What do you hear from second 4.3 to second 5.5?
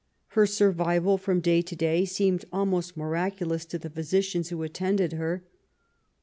who attended her.